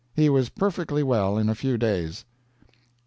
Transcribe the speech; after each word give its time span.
He 0.15 0.29
was 0.29 0.49
perfectly 0.49 1.03
well 1.03 1.37
in 1.37 1.47
a 1.47 1.53
few 1.53 1.77
days." 1.77 2.25